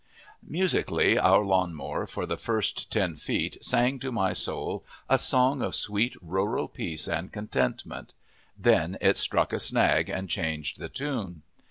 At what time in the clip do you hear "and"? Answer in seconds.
7.07-7.31, 10.09-10.27